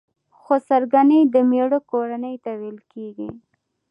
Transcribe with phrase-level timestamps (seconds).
[0.41, 3.29] خسرګنۍ د مېړه کورنۍ ته ويل کيږي.